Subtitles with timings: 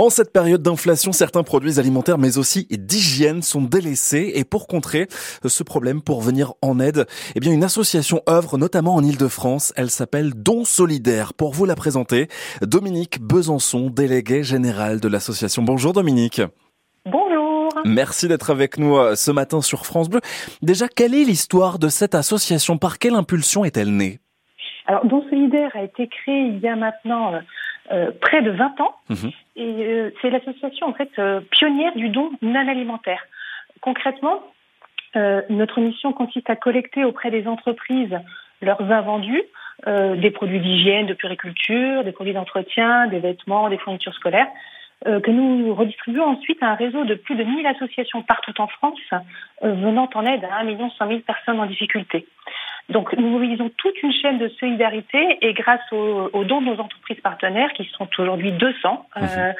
[0.00, 5.08] En cette période d'inflation, certains produits alimentaires mais aussi d'hygiène sont délaissés et pour contrer
[5.44, 9.72] ce problème, pour venir en aide, eh bien une association œuvre notamment en Ile-de-France.
[9.76, 11.34] Elle s'appelle Don Solidaire.
[11.34, 12.28] Pour vous la présenter,
[12.62, 15.64] Dominique Besançon, délégué général de l'association.
[15.64, 16.42] Bonjour Dominique.
[17.04, 17.68] Bonjour.
[17.84, 20.20] Merci d'être avec nous euh, ce matin sur France Bleu.
[20.62, 22.78] Déjà, quelle est l'histoire de cette association?
[22.78, 24.20] Par quelle impulsion est-elle née?
[24.86, 27.32] Alors, Don Solidaire a été créé il y a maintenant
[27.90, 28.94] euh, près de 20 ans.
[29.08, 29.30] Mhm.
[29.56, 33.24] Et euh, c'est l'association en fait euh, pionnière du don non alimentaire.
[33.80, 34.42] Concrètement,
[35.48, 38.16] notre mission consiste à collecter auprès des entreprises
[38.60, 39.42] leurs invendus,
[39.86, 44.48] des produits d'hygiène, de puriculture, des produits d'entretien, des vêtements, des fournitures scolaires,
[45.04, 48.98] que nous redistribuons ensuite à un réseau de plus de 1000 associations partout en France,
[49.62, 52.26] venant en aide à 1 100 000 personnes en difficulté.
[52.88, 57.20] Donc nous mobilisons toute une chaîne de solidarité et grâce aux, dons de nos entreprises
[57.20, 59.54] partenaires, qui sont aujourd'hui 200, euh, mhm.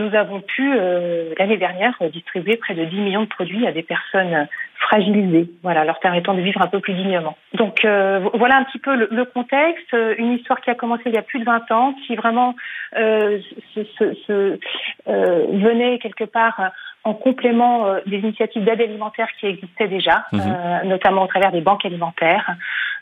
[0.00, 3.82] nous avons pu euh, l'année dernière distribuer près de 10 millions de produits à des
[3.82, 4.48] personnes
[4.80, 7.36] fragilisées, voilà, leur permettant de vivre un peu plus dignement.
[7.54, 11.18] Donc euh, voilà un petit peu le, contexte, une histoire qui a commencé il y
[11.18, 12.54] a plus de 20 ans, qui vraiment
[12.94, 14.58] se,
[15.06, 16.72] venait quelque part
[17.04, 20.40] en complément euh, des initiatives d'aide alimentaire qui existaient déjà, mhm.
[20.40, 22.56] euh, notamment au travers des banques alimentaires.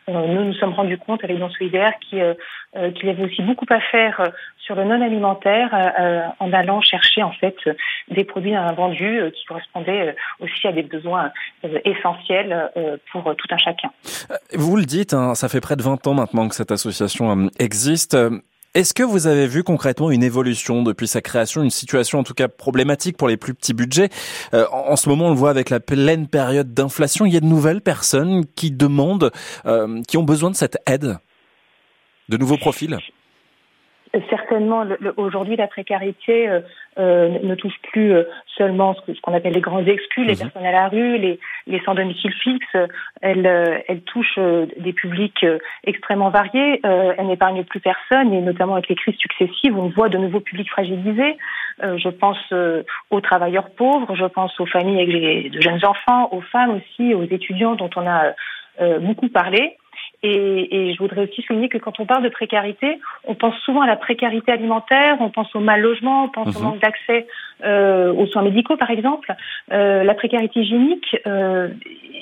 [0.08, 3.80] Euh, nous nous sommes rendus compte avec Don Solidaire qu'il y avait aussi beaucoup à
[3.80, 4.22] faire
[4.58, 7.56] sur le non alimentaire en allant chercher en fait
[8.08, 11.30] des produits invendus qui correspondaient aussi à des besoins
[11.84, 12.70] essentiels
[13.10, 13.90] pour tout un chacun.
[14.54, 18.16] Vous le dites, hein, ça fait près de 20 ans maintenant que cette association existe.
[18.78, 22.32] Est-ce que vous avez vu concrètement une évolution depuis sa création, une situation en tout
[22.32, 24.08] cas problématique pour les plus petits budgets?
[24.54, 27.40] Euh, En ce moment, on le voit avec la pleine période d'inflation, il y a
[27.40, 29.32] de nouvelles personnes qui demandent,
[29.66, 31.18] euh, qui ont besoin de cette aide,
[32.28, 32.96] de nouveaux profils?
[34.30, 34.84] Certainement,
[35.16, 36.60] aujourd'hui, la précarité euh,
[36.98, 38.24] euh, ne touche plus euh,
[38.56, 40.38] seulement ce qu'on appelle les grands exclus, les mhm.
[40.38, 42.76] personnes à la rue, les, les sans domicile fixe.
[43.20, 43.46] Elle,
[43.88, 45.44] elle touche des publics
[45.84, 46.80] extrêmement variés.
[46.84, 50.70] elle n'épargne plus personne, et notamment avec les crises successives, on voit de nouveaux publics
[50.70, 51.36] fragilisés.
[51.82, 52.38] je pense
[53.10, 57.24] aux travailleurs pauvres, je pense aux familles avec de jeunes enfants, aux femmes aussi, aux
[57.24, 58.34] étudiants dont on a
[59.00, 59.76] beaucoup parlé.
[60.22, 63.82] Et, et, je voudrais aussi souligner que quand on parle de précarité, on pense souvent
[63.82, 66.64] à la précarité alimentaire, on pense au mal logement, on pense au mhm.
[66.64, 67.26] manque d'accès
[67.64, 69.32] euh, aux soins médicaux, par exemple.
[69.70, 71.68] Euh, la précarité hygiénique euh,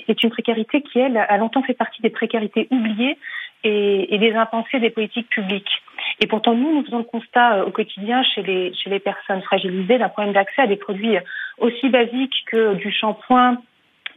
[0.08, 3.16] est une précarité qui, elle, a longtemps fait partie des précarités oubliées
[3.64, 5.82] et, et des impensées des politiques publiques.
[6.20, 9.42] Et pourtant, nous, nous faisons le constat euh, au quotidien chez les, chez les personnes
[9.42, 11.16] fragilisées d'un problème d'accès à des produits
[11.58, 13.58] aussi basiques que du shampoing,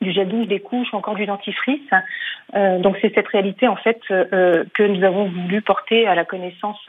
[0.01, 1.81] du gel douche, des couches ou encore du dentifrice.
[2.55, 6.25] Euh, donc c'est cette réalité en fait euh, que nous avons voulu porter à la
[6.25, 6.79] connaissance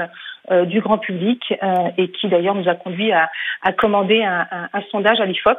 [0.51, 1.53] euh, du grand public
[1.99, 3.29] et qui d'ailleurs nous a conduit à,
[3.63, 5.59] à commander un, un, un, sondage à l'IFOP.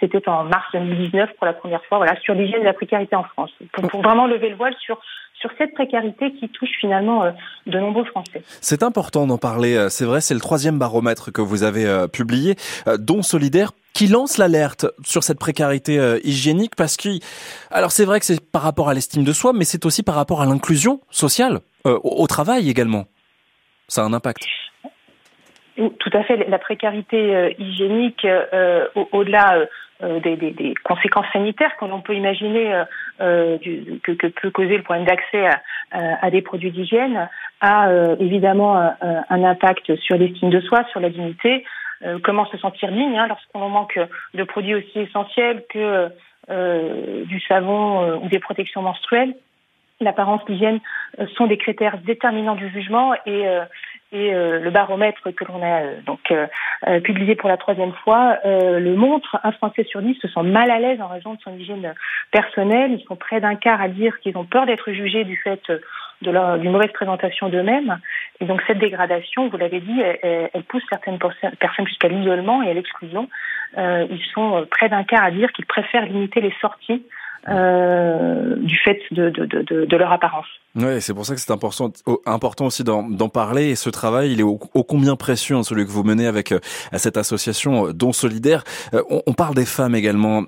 [0.00, 3.24] C'était en mars 2019 pour la première fois, voilà, sur l'hygiène et la précarité en
[3.24, 5.00] France, pour, pour vraiment lever le voile sur
[5.34, 7.24] sur cette précarité qui touche finalement
[7.66, 8.44] de nombreux Français.
[8.60, 9.88] C'est important d'en parler.
[9.88, 12.54] C'est vrai, c'est le troisième baromètre que vous avez publié,
[13.00, 17.08] dont Solidaire qui lance l'alerte sur cette précarité euh, hygiénique parce que,
[17.70, 20.14] alors c'est vrai que c'est par rapport à l'estime de soi, mais c'est aussi par
[20.14, 23.04] rapport à l'inclusion sociale, euh, au, travail également.
[23.88, 24.46] Ça a un impact.
[25.76, 26.36] Tout à fait.
[26.48, 28.26] La précarité euh, hygiénique,
[29.12, 29.66] au-delà
[30.00, 32.82] des, conséquences sanitaires que l'on peut imaginer
[33.18, 35.48] que, peut causer le problème d'accès
[35.92, 37.28] à, des produits d'hygiène,
[37.60, 37.88] a
[38.18, 41.64] évidemment un impact sur l'estime de soi, sur la dignité,
[42.22, 43.98] comment se sentir digne hein, lorsqu'on manque
[44.34, 46.08] de produits aussi essentiels que
[46.50, 49.34] euh, du savon euh, ou des protections menstruelles.
[50.00, 50.80] L'apparence, l'hygiène
[51.36, 53.44] sont des critères déterminants du jugement et,
[54.10, 56.32] et le baromètre que l'on a donc
[57.04, 59.38] publié pour la troisième fois le montre.
[59.44, 61.94] Un Français sur dix se sent mal à l'aise en raison de son hygiène
[62.32, 62.90] personnelle.
[62.98, 65.70] Ils sont près d'un quart à dire qu'ils ont peur d'être jugés du fait
[66.22, 67.98] de d'une mauvaise présentation d'eux-mêmes.
[68.40, 72.74] Et donc cette dégradation, vous l'avez dit, elle, pousse certaines personnes jusqu'à l'isolement et à
[72.74, 73.28] l'exclusion.
[73.78, 77.04] Euh, ils sont euh, près d'un quart à dire qu'ils préfèrent limiter les sorties
[77.48, 80.46] euh, du fait de, de, de, de, leur apparence.
[80.76, 81.90] Oui, c'est pour ça que c'est important,
[82.26, 83.70] important aussi d'en parler.
[83.70, 86.54] Et ce travail, il est ô, combien précieux, hein, celui que vous menez avec
[86.92, 88.62] cette association Don Solidaire.
[88.92, 90.44] on, on, parle des femmes également,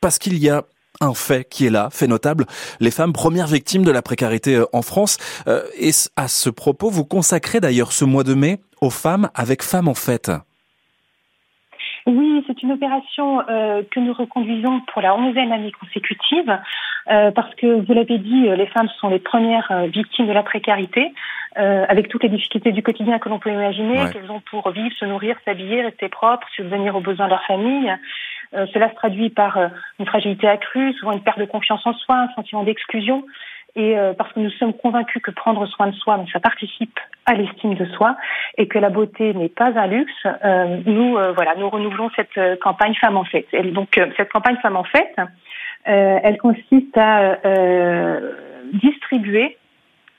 [0.00, 0.62] parce qu'il y a
[1.02, 2.46] un fait qui est là, fait notable,
[2.80, 5.18] les femmes premières victimes de la précarité euh, en France.
[5.46, 9.62] Euh, et à ce propos, vous consacrez d'ailleurs ce mois de mai aux femmes avec
[9.62, 10.30] Femmes en Fête?
[12.06, 16.58] Oui, c'est une opération euh, que nous reconduisons pour la onzième année consécutive,
[17.10, 20.42] euh, parce que vous l'avez dit, les femmes sont les premières euh, victimes de la
[20.42, 21.12] précarité,
[21.58, 24.94] euh, avec toutes les difficultés du quotidien que l'on peut imaginer, qu'elles ont pour vivre,
[24.98, 27.94] se nourrir, s'habiller, rester propres, subvenir aux besoins de leur famille.
[28.54, 29.58] Euh, cela se traduit par
[29.98, 33.24] une fragilité accrue, souvent une perte de confiance en soi, un sentiment d'exclusion
[33.74, 36.98] et euh, parce que nous sommes convaincus que prendre soin de soi, donc ça participe
[37.24, 38.16] à l'estime de soi
[38.58, 42.58] et que la beauté n'est pas un luxe, euh, nous euh, voilà, nous renouvelons cette
[42.60, 43.48] campagne Femmes en Fête.
[43.52, 45.16] Et donc cette campagne Femmes en Fête,
[45.84, 47.38] elle consiste à
[48.74, 49.56] distribuer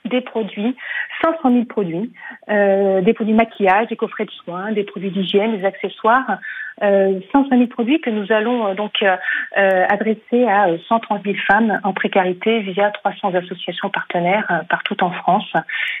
[0.04, 0.76] des produits,
[1.24, 2.12] 500 000 produits,
[2.48, 6.38] des produits maquillage, des coffrets de soins, des produits d'hygiène, des accessoires,
[6.82, 9.16] euh, 105 000 produits que nous allons euh, donc euh,
[9.56, 15.10] euh adresser à 130 000 femmes en précarité via 300 associations partenaires euh, partout en
[15.10, 15.52] France.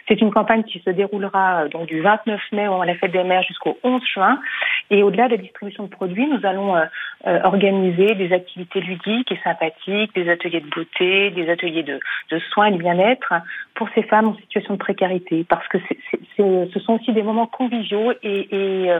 [0.08, 3.42] C'est une campagne qui se déroulera donc du 29 mai au la fête des mères
[3.44, 4.40] jusqu'au 11 juin.
[4.90, 6.74] Et au-delà de la distribution de produits, nous allons
[7.24, 11.98] organiser des activités ludiques et sympathiques, des ateliers de beauté, des ateliers de,
[12.30, 13.32] de soins et de bien-être
[13.74, 15.78] pour ces femmes en situation de précarité, parce que
[16.36, 18.48] ce sont aussi des moments conviviaux et,
[18.84, 18.92] et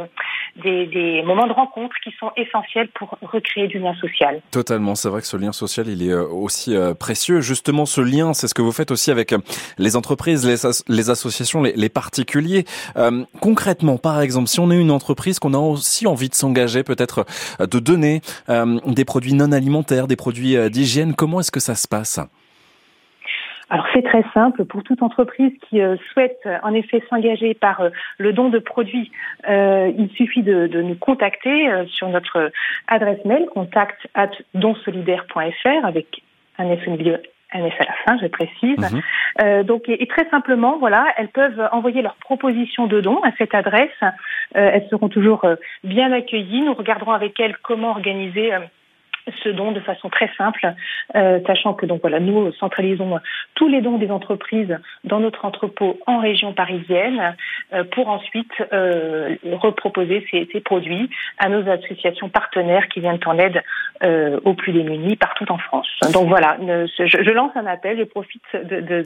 [0.62, 4.41] des, des moments de rencontre qui sont essentiels pour recréer du lien social.
[4.51, 7.41] Totalement, c'est vrai que ce lien social, il est euh, aussi euh, précieux.
[7.41, 9.39] Justement, ce lien, c'est ce que vous faites aussi avec euh,
[9.79, 12.65] les entreprises, les, associations, les, particuliers.
[13.41, 17.25] Concrètement, par exemple, si on est une entreprise qu'on a aussi envie de s'engager, peut-être
[17.61, 22.19] de donner des produits non alimentaires, des produits d'hygiène, comment est-ce que ça se passe?
[23.75, 27.81] Alors c'est très simple pour toute entreprise qui euh, souhaite euh, en effet s'engager par
[27.81, 29.11] euh, le don de produits.
[29.49, 32.53] il suffit de, de nous contacter sur notre
[32.87, 36.23] adresse mail contact at donsolidaire.fr avec
[36.59, 37.21] un S milieu
[37.53, 38.79] un S à la fin, je précise.
[38.79, 39.62] Mhm.
[39.65, 44.00] donc, et, très simplement, voilà, elles peuvent envoyer leurs propositions de dons à cette adresse.
[44.55, 45.47] elles seront toujours
[45.85, 46.62] bien accueillies.
[46.62, 48.53] Nous regarderons avec elles comment organiser
[49.43, 50.75] ce don de façon très simple,
[51.15, 53.19] euh, sachant que donc voilà, nous centralisons
[53.55, 57.37] tous les dons des entreprises dans notre entrepôt en région parisienne
[57.73, 63.62] euh, pour ensuite euh, reproposer ces, produits à nos associations partenaires qui viennent en aide
[64.03, 65.88] euh, aux plus démunis partout en France.
[66.12, 69.05] Donc voilà, je, lance un appel, je profite de,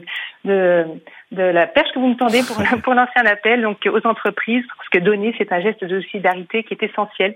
[1.31, 2.41] la perche que vous me tendez
[2.83, 6.63] pour, lancer un appel donc aux entreprises parce que donner c'est un geste de solidarité
[6.63, 7.35] qui est essentiel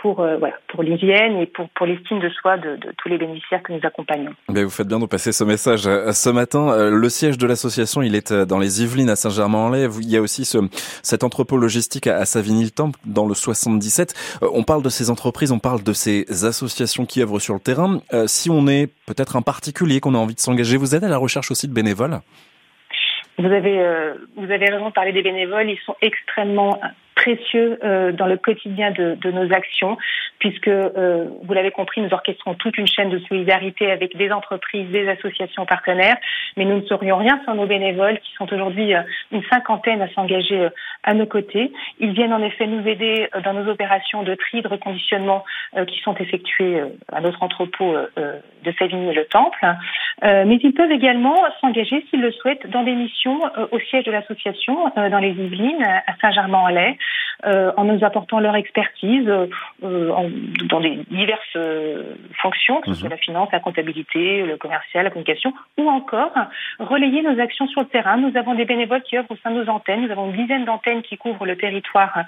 [0.00, 3.18] pour euh, voilà pour l'hygiène et pour pour l'estime de soi de, de, tous les
[3.18, 4.32] bénéficiaires que nous accompagnons.
[4.48, 6.90] Mais vous faites bien de passer ce message euh, ce matin.
[6.90, 9.88] Le siège de l'association, il est dans les Yvelines à Saint-Germain-en-Laye.
[10.00, 10.58] Il y a aussi ce,
[11.02, 14.38] cet entrepôt logistique à Savigny-le-Temple dans le 77.
[14.42, 18.00] On parle de ces entreprises, on parle de ces associations qui œuvrent sur le terrain.
[18.26, 21.18] Si on est peut-être un particulier qu'on a envie de s'engager, vous êtes à la
[21.18, 22.20] recherche aussi de bénévoles?
[23.38, 25.68] Vous avez, vous avez raison de parler des bénévoles.
[25.70, 26.80] Ils sont extrêmement
[27.16, 29.96] précieux euh, dans le quotidien de, de, nos actions,
[30.38, 34.88] puisque, euh, vous l'avez compris, nous orchestrons toute une chaîne de solidarité avec des entreprises,
[34.90, 36.18] des associations partenaires,
[36.56, 39.00] mais nous ne serions rien sans nos bénévoles, qui sont aujourd'hui euh,
[39.32, 40.70] une cinquantaine à s'engager euh,
[41.06, 41.72] à nos côtés.
[41.98, 45.44] Ils viennent en effet nous aider dans nos opérations de tri, de reconditionnement
[45.86, 49.66] qui sont effectuées à notre entrepôt de Savigny et le Temple,
[50.22, 54.92] mais ils peuvent également s'engager, s'ils le souhaitent, dans des missions au siège de l'association,
[54.96, 56.96] dans les Yvelines, à Saint-Germain-en-Laye,
[57.44, 59.46] euh, en nous apportant leur expertise euh,
[59.82, 63.14] dans des diverses euh, fonctions, que ce soit mhm.
[63.14, 66.32] la finance, la comptabilité, le commercial, la communication, ou encore
[66.78, 68.16] relayer nos actions sur le terrain.
[68.16, 70.06] Nous avons des bénévoles qui œuvrent au sein de nos antennes.
[70.06, 72.24] Nous avons une dizaine d'antennes qui couvrent le territoire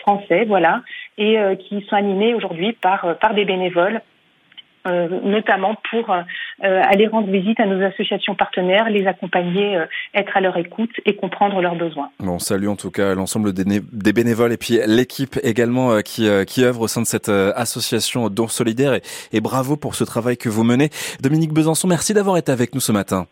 [0.00, 0.82] français, voilà,
[1.16, 4.00] et qui sont animées aujourd'hui par par des bénévoles
[4.88, 6.22] euh, notamment pour euh,
[6.60, 11.16] aller rendre visite à nos associations partenaires, les accompagner, euh, être à leur écoute et
[11.16, 12.10] comprendre leurs besoins.
[12.20, 16.82] Bon, salut en tout cas l'ensemble des, bénévoles et puis l'équipe également qui, qui œuvre
[16.82, 18.98] au sein de cette association Don Solidaire
[19.32, 20.90] et bravo pour ce travail que vous menez.
[21.20, 23.26] Dominique Besançon, merci d'avoir été avec nous ce matin.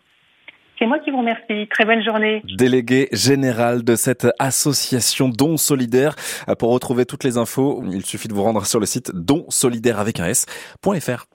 [0.79, 1.67] C'est moi qui vous remercie.
[1.69, 2.43] Très bonne journée.
[2.55, 6.15] Délégué général de cette association Don Solidaire.
[6.59, 10.19] Pour retrouver toutes les infos, il suffit de vous rendre sur le site donsolidaire avec
[10.19, 11.25] un S.fr.